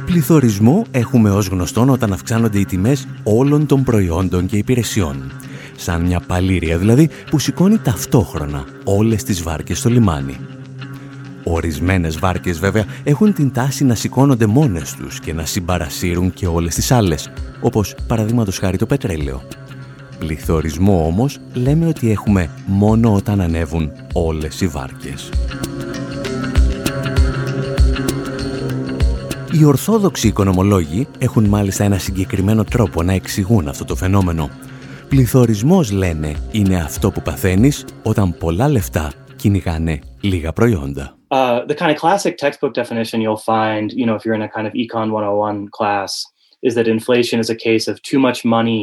[0.05, 5.31] Πληθωρισμό έχουμε ως γνωστόν όταν αυξάνονται οι τιμές όλων των προϊόντων και υπηρεσιών.
[5.75, 10.37] Σαν μια παλήρια δηλαδή που σηκώνει ταυτόχρονα όλες τις βάρκες στο λιμάνι.
[11.43, 16.75] Ορισμένες βάρκες βέβαια έχουν την τάση να σηκώνονται μόνες τους και να συμπαρασύρουν και όλες
[16.75, 19.41] τις άλλες, όπως παραδείγματος χάρη το πετρέλαιο.
[20.27, 25.29] Πληθωρισμό όμως λέμε ότι έχουμε μόνο όταν ανέβουν όλες οι βάρκες.
[29.59, 34.49] Οι ορθόδοξοι οικονομολόγοι έχουν μάλιστα ένα συγκεκριμένο τρόπο να εξηγούν αυτό το φαινόμενο.
[35.09, 41.17] Πληθωρισμός λένε είναι αυτό που παθαίνεις όταν πολλά λεφτά κυνηγάνε λίγα προϊόντα.
[41.31, 44.53] Uh, the kind of classic textbook definition you'll find, you know, if you're in a
[44.55, 46.11] kind of Econ 101 class,
[46.67, 48.81] is that inflation is a case of too much money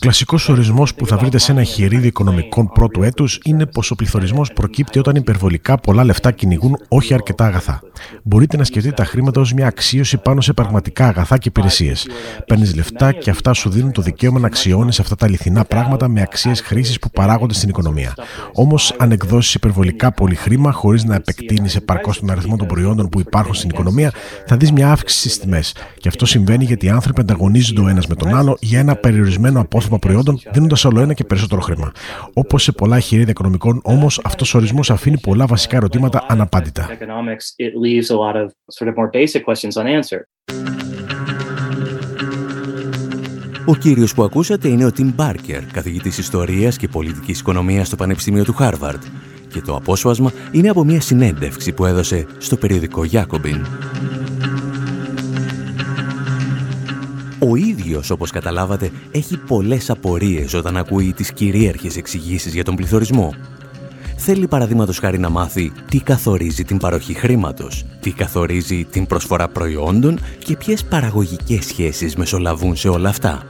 [0.00, 4.52] Κλασικός ορισμός που θα βρείτε σε ένα χειρίδι οικονομικών πρώτου έτους είναι πως ο πληθωρισμός
[4.52, 7.80] προκύπτει όταν υπερβολικά πολλά λεφτά κυνηγούν όχι αρκετά αγαθά.
[8.22, 12.08] Μπορείτε να σκεφτείτε τα χρήματα ως μια αξίωση πάνω σε πραγματικά αγαθά και υπηρεσίες.
[12.46, 16.20] Παίρνεις λεφτά και αυτά σου δίνουν το δικαίωμα να αξιώνεις αυτά τα αληθινά πράγματα με
[16.20, 18.14] αξίες χρήσης που παράγονται στην οικονομία.
[18.52, 23.20] Όμως, αν εκδώσεις υπερβολικά πολύ χρήμα χωρίς να επεκτείνεις επαρκώς τον αριθμό των προϊόντων που
[23.20, 24.12] υπάρχουν στην οικονομία,
[24.46, 25.74] θα δεις μια αύξηση στις τιμές.
[25.98, 29.60] Και αυτό συμβαίνει γιατί οι άνθρωποι ανταγωνίζονται ο ένας με τον άλλο για ένα περιορισμένο
[29.60, 31.92] απόθεμα προϊόντων, δίνοντας όλο ένα και περισσότερο χρήμα.
[32.32, 36.88] Όπως σε πολλά χειρίδια οικονομικών, όμως, αυτός ο ορισμός αφήνει πολλά βασικά ερωτήματα αναπάντητα.
[43.64, 48.44] Ο κύριος που ακούσατε είναι ο Τιμ Μπάρκερ, καθηγητής ιστορίας και πολιτικής οικονομίας στο Πανεπιστήμιο
[48.44, 49.02] του Χάρβαρντ.
[49.52, 53.60] Και το απόσπασμα είναι από μια συνέντευξη που έδωσε στο περιοδικό Jacobin.
[57.98, 63.34] Ίδιος, όπως καταλάβατε, έχει πολλές απορίες όταν ακούει τις κυρίαρχες εξηγήσεις για τον πληθωρισμό.
[64.16, 70.18] Θέλει παραδείγματος χάρη να μάθει τι καθορίζει την παροχή χρήματος, τι καθορίζει την προσφορά προϊόντων
[70.44, 73.42] και ποιες παραγωγικές σχέσεις μεσολαβούν σε όλα αυτά.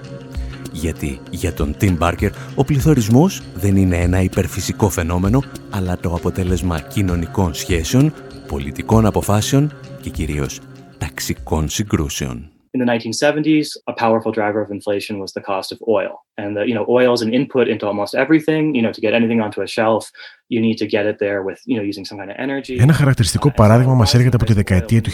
[0.73, 6.81] Γιατί για τον Tim Barker ο πληθωρισμός δεν είναι ένα υπερφυσικό φαινόμενο, αλλά το αποτέλεσμα
[6.81, 8.13] κοινωνικών σχέσεων,
[8.47, 10.61] πολιτικών αποφάσεων και κυρίως
[10.99, 12.51] ταξικών συγκρούσεων.
[12.75, 16.25] In the 1970s, a powerful driver of inflation was the cost of oil.
[16.37, 18.75] And the, you know, oil is an input into almost everything.
[18.75, 20.11] You know, to get anything onto a shelf,
[20.49, 22.83] you need to get it there with, you know, using some kind of energy.
[22.83, 25.11] Ένα χαρακτηριστικό παράδειγμα μας έρχεται από τη δεκαετία του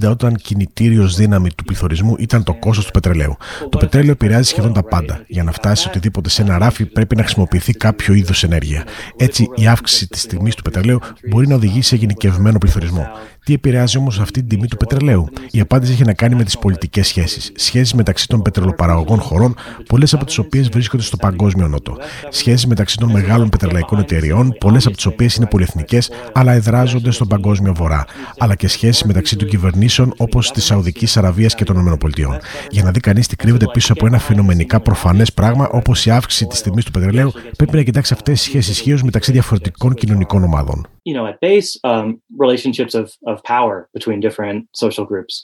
[0.00, 3.36] 1970 όταν κινητήριος δύναμη του πληθωρισμού ήταν το κόστος του πετρελαίου.
[3.68, 5.24] Το πετρέλαιο επηρεάζει σχεδόν τα πάντα.
[5.26, 8.84] Για να φτάσει οτιδήποτε σε ένα ράφι πρέπει να χρησιμοποιηθεί κάποιο είδος ενέργεια.
[9.16, 10.98] Έτσι η αύξηση της τιμής του πετρελαίου
[11.28, 13.06] μπορεί να οδηγήσει σε γενικευμένο πληθωρισμό.
[13.44, 16.58] Τι επηρεάζει όμως αυτή την τιμή του πετρελαίου; Η απάντηση έχει να κάνει με τις
[16.58, 17.52] πολιτικές σχέσεις.
[17.54, 19.54] Σχέσεις μεταξύ των πετρελοπαραγωγών χωρών,
[19.88, 21.96] πολλές από τι τις οποίες βρίσκονται στο παγκόσμιο νότο.
[22.28, 27.28] Σχέσεις μεταξύ των μεγάλων πετρελαϊκών εταιριών, πολλές από τις οποίες είναι πολυεθνικές, αλλά εδράζονται στον
[27.28, 28.04] παγκόσμιο βορρά.
[28.38, 32.40] Αλλά και σχέσεις μεταξύ των κυβερνήσεων όπως της Σαουδικής Αραβίας και των ΗΠΑ.
[32.70, 36.46] Για να δει κανείς τι κρύβεται πίσω από ένα φαινομενικά προφανές πράγμα όπως η αύξηση
[36.46, 40.86] της τιμής του πετρελαίου, πρέπει να κοιτάξει αυτές τις σχέσεις ισχύως μεταξύ διαφορετικών κοινωνικών ομάδων.
[41.02, 42.06] You know, at base, um,
[42.46, 45.34] relationships of, of power between different social groups.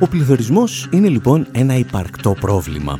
[0.00, 2.98] Ο πληθωρισμός είναι λοιπόν ένα υπαρκτό πρόβλημα.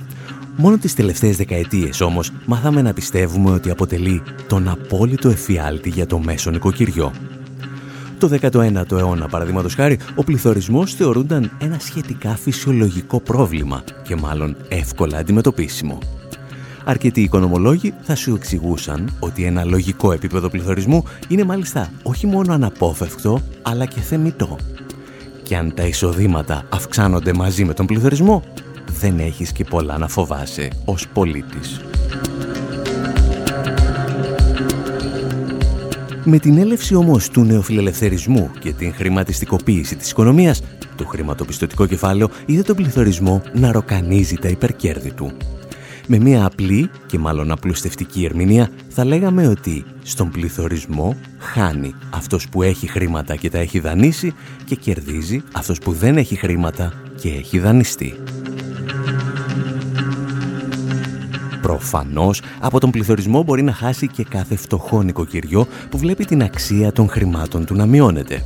[0.56, 6.18] Μόνο τις τελευταίες δεκαετίες όμως μάθαμε να πιστεύουμε ότι αποτελεί τον απόλυτο εφιάλτη για το
[6.18, 7.12] μέσο νοικοκυριό.
[8.18, 15.18] Το 19ο αιώνα, παραδείγματος χάρη, ο πληθωρισμός θεωρούνταν ένα σχετικά φυσιολογικό πρόβλημα και μάλλον εύκολα
[15.18, 15.98] αντιμετωπίσιμο.
[16.84, 23.40] Αρκετοί οικονομολόγοι θα σου εξηγούσαν ότι ένα λογικό επίπεδο πληθωρισμού είναι μάλιστα όχι μόνο αναπόφευκτο,
[23.62, 24.56] αλλά και θεμητό.
[25.42, 28.42] Και αν τα εισοδήματα αυξάνονται μαζί με τον πληθωρισμό,
[29.00, 31.80] δεν έχεις και πολλά να φοβάσαι ως πολίτης.
[36.24, 40.62] Με την έλευση όμως του νεοφιλελευθερισμού και την χρηματιστικοποίηση της οικονομίας,
[40.96, 45.32] το χρηματοπιστωτικό κεφάλαιο είδε τον πληθωρισμό να ροκανίζει τα υπερκέρδη του.
[46.06, 52.62] Με μια απλή και μάλλον απλουστευτική ερμηνεία θα λέγαμε ότι στον πληθωρισμό χάνει αυτός που
[52.62, 54.34] έχει χρήματα και τα έχει δανείσει
[54.64, 58.14] και κερδίζει αυτός που δεν έχει χρήματα και έχει δανειστεί.
[61.62, 66.92] Προφανώς, από τον πληθωρισμό μπορεί να χάσει και κάθε φτωχό νοικοκυριό που βλέπει την αξία
[66.92, 68.44] των χρημάτων του να μειώνεται.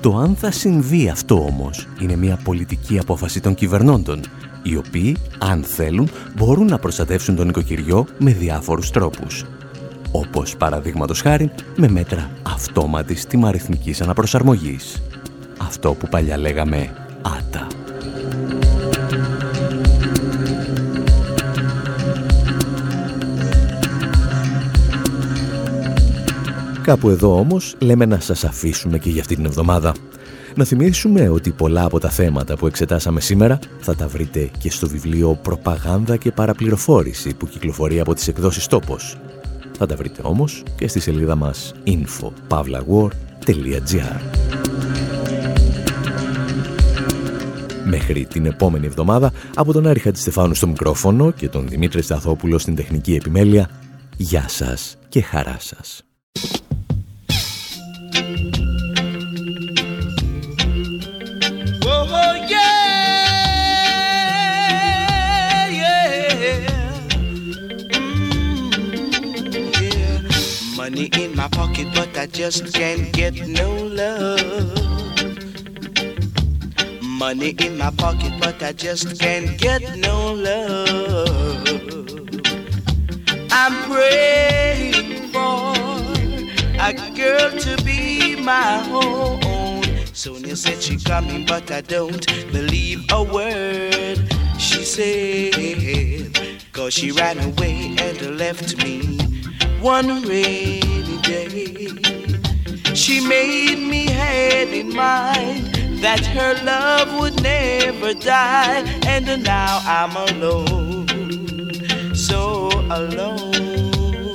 [0.00, 4.20] Το αν θα συμβεί αυτό όμως είναι μια πολιτική απόφαση των κυβερνώντων,
[4.62, 9.44] οι οποίοι, αν θέλουν, μπορούν να προστατεύσουν τον νοικοκυριό με διάφορους τρόπους.
[10.10, 15.02] Όπως παραδείγματος χάρη με μέτρα αυτόματης τιμαριθμικής αναπροσαρμογής.
[15.58, 16.90] Αυτό που παλιά λέγαμε
[17.22, 17.77] «άτα».
[26.88, 29.94] Κάπου εδώ όμως λέμε να σας αφήσουμε και για αυτή την εβδομάδα.
[30.54, 34.88] Να θυμίσουμε ότι πολλά από τα θέματα που εξετάσαμε σήμερα θα τα βρείτε και στο
[34.88, 39.18] βιβλίο «Προπαγάνδα και παραπληροφόρηση» που κυκλοφορεί από τις εκδόσεις Τόπος.
[39.78, 44.20] Θα τα βρείτε όμως και στη σελίδα μας info.pavlawar.gr
[47.84, 52.74] Μέχρι την επόμενη εβδομάδα, από τον Άρη Χατζηστεφάνου στο μικρόφωνο και τον Δημήτρη Σταθόπουλο στην
[52.74, 53.70] τεχνική επιμέλεια,
[54.16, 56.02] γεια σας και χαρά σας.
[71.50, 74.42] My pocket, but I just can't get no love.
[77.02, 81.68] Money in my pocket, but I just can't get no love.
[83.50, 85.74] I'm praying for
[86.80, 89.82] a girl to be my own.
[90.12, 94.18] Sonia said she coming, but I don't believe a word
[94.58, 96.34] she said.
[96.72, 99.18] Cause she ran away and left me
[100.42, 100.97] day.
[103.08, 110.14] She made me had in mind that her love would never die, and now I'm
[110.14, 111.08] alone,
[112.14, 114.34] so alone,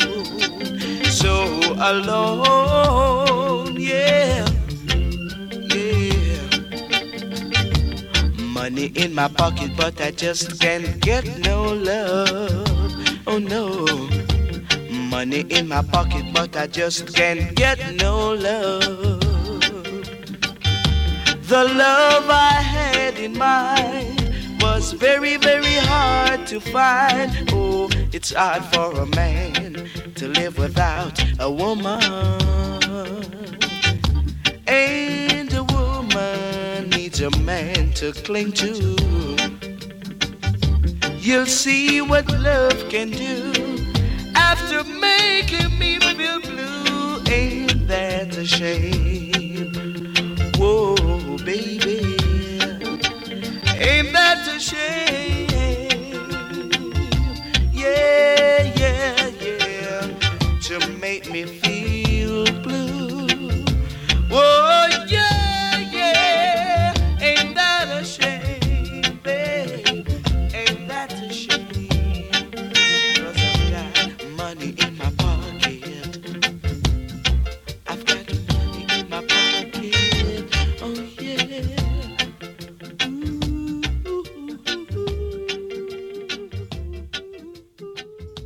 [1.05, 1.45] so
[1.77, 4.43] alone, yeah,
[5.69, 6.47] yeah.
[8.39, 12.67] Money in my pocket, but I just can't get no love.
[13.27, 14.22] Oh no.
[15.13, 19.19] Money in my pocket, but I just can't get no love.
[21.51, 27.29] The love I had in mind was very, very hard to find.
[27.51, 32.01] Oh, it's hard for a man to live without a woman.
[34.65, 38.97] And a woman needs a man to cling to.
[41.19, 43.72] You'll see what love can do
[44.73, 47.21] you're making me feel blue.
[47.31, 49.71] Ain't that a shame?
[50.57, 50.95] Whoa,
[51.45, 51.99] baby.
[53.89, 55.47] Ain't that a shame?
[57.71, 60.01] Yeah, yeah, yeah.
[60.67, 61.72] To make me feel.